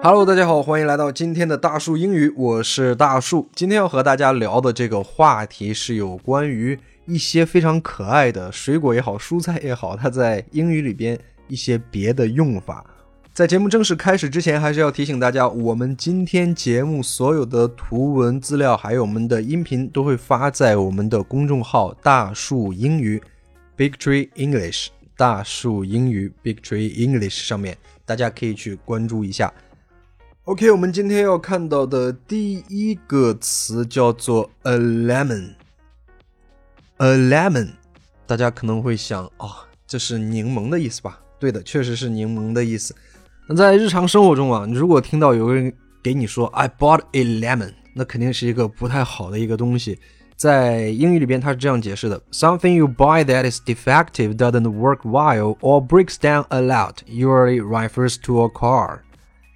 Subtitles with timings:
[0.00, 3.48] Hello，大家好，欢迎来到今天的大树英语，我是大树。
[3.54, 12.84] 今天要和大家聊的这个话题是有关于一些非常可爱的水果也好，蔬菜也好，它在英语里边一些别的用法。
[13.34, 23.22] 在节目正式开始之前，还是要提醒大家，我们今天节目所有的图文资料，还有我们的音频，都会发在我们的公众号“大树英语
[23.76, 24.88] ”（Big Tree English）。
[25.18, 29.52] 大树英语 （Big Tree English） 上面，大家可以去关注一下。
[30.44, 35.54] OK，我们今天要看到的第一个词叫做 a lemon。
[36.98, 37.70] a lemon，
[38.28, 39.50] 大家可能会想，哦，
[39.88, 41.20] 这是柠檬的意思吧？
[41.40, 42.94] 对的，确实是柠檬的意思。
[43.48, 49.98] 那在日常生活中啊，如果听到有个人给你说 "I bought a lemon"，那肯定是一个不太好的一个东西。
[50.38, 58.16] 在英语里边，它是这样解释的：Something you buy that is defective, doesn't work well, or breaks down a lot, usually refers
[58.22, 59.00] to a car。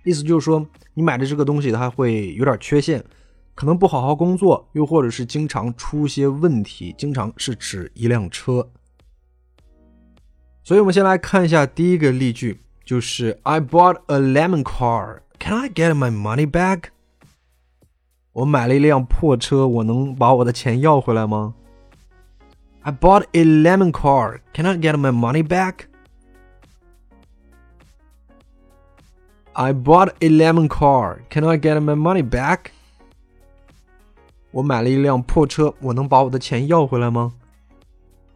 [0.04, 3.04] 意思就是说，你买的这个东西它会有点缺陷，
[3.54, 8.68] 可能不好好工作，又或者是经常出些问题，经常是指一辆车。
[10.64, 12.58] 所以，我们先来看一下第一个例句。
[12.84, 15.20] 就是 I bought a lemon car.
[15.38, 16.86] Can I get my money back?
[18.33, 21.55] 我买了一辆破车，我能把我的钱要回来吗？
[22.81, 24.39] I bought a lemon car.
[24.53, 25.87] Can I get my money back?
[29.53, 31.21] I bought a lemon car.
[31.29, 32.71] Can I get my money back?
[34.51, 37.33] 我买了一辆破车，我能把我的钱要回来吗？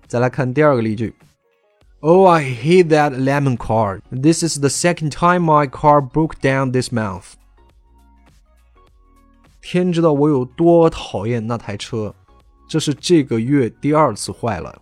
[0.08, 1.14] 再来看第二个例句。
[2.02, 4.02] Oh, I hate that lemon car.
[4.10, 7.36] This is the second time my car broke down this month.
[9.66, 12.14] 天知道我有多讨厌那台车，
[12.68, 14.82] 这是这个月第二次坏了。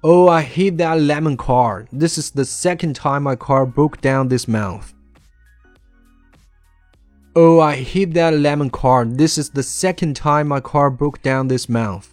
[0.00, 1.86] Oh, I hate that lemon car.
[1.90, 4.92] This is the second time my car broke down this month.
[7.34, 9.04] Oh, I hate that lemon car.
[9.04, 12.04] This is the second time my car broke down this month.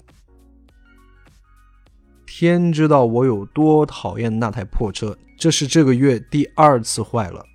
[2.26, 7.46] 天知道我有多讨厌那台破车，这是这个月第二次坏了。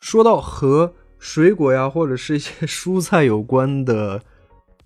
[0.00, 4.22] 说到和水果呀，或者是一些 蔬菜有关的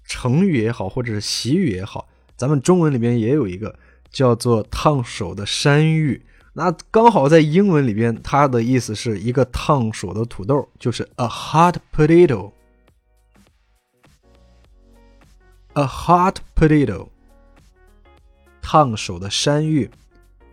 [0.05, 3.79] 成语也好，或者是习语也好，咱们中文里边也有一个
[4.11, 6.25] 叫做“烫手的山芋”。
[6.55, 12.53] 那刚好在英文里边，它的意思是一个烫手的土豆，就是 a hot potato。
[15.75, 17.09] a hot potato。
[18.61, 19.91] 烫手的山芋、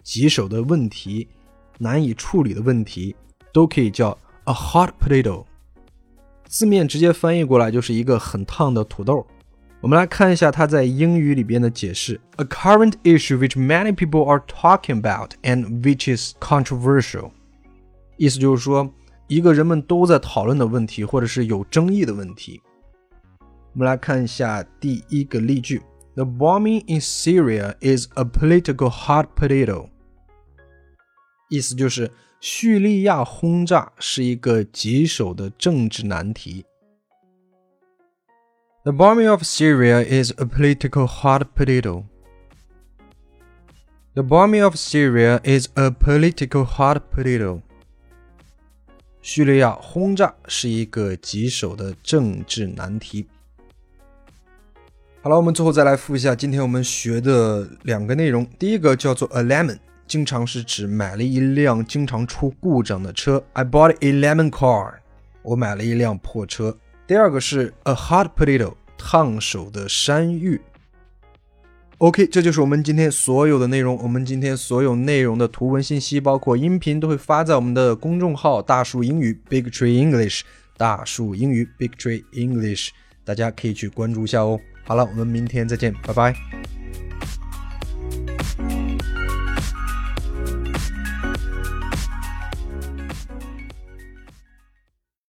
[0.03, 1.27] 棘手的问题、
[1.77, 3.15] 难以处理的问题，
[3.51, 4.17] 都可以叫
[4.48, 5.44] a hot potato。
[6.46, 9.26] 字面直接翻译过来就是一个很烫的土豆。
[9.80, 17.30] 我们来看一下它在英语里边的解释：a current issue which many people are talking about and which is controversial。
[18.16, 18.90] 意思就是说，
[19.26, 22.62] 一个人们都在讨论的问题，或者是有争议的问题。
[23.40, 25.82] 我们来看一下第一个例句。
[26.14, 29.88] The bombing in Syria is a political hot potato。
[31.50, 32.10] 意思就是
[32.41, 36.65] 叙利亚轰炸是一个棘手的政治难题。
[38.83, 42.05] The bombing of Syria is a political hot potato.
[44.13, 47.61] The bombing of Syria is a political hot potato.
[49.21, 53.27] 叙利亚轰炸是一个棘手的政治难题。
[55.21, 58.45] 好了，我们最后再来复一下今天我们学的两个内容。
[58.57, 59.77] 第一个叫做 a lemon，
[60.09, 63.41] 经常是指买了一辆经常出故障的车。
[63.53, 64.95] I bought a lemon car，
[65.43, 66.75] 我买了一辆破车。
[67.05, 70.59] 第二个是 a hot potato，烫手的山芋。
[71.99, 73.97] OK，这就是我们今天所有的内容。
[74.01, 80.41] 我们今天所有内容的图文信息，包括音频，都会发在我们的公众号“大树英语 ”（Big Tree English）。
[80.75, 82.89] 大树英语 （Big Tree English），
[83.23, 84.59] 大家可以去关注一下哦。
[84.85, 86.78] 好了，我们明天再见，拜拜。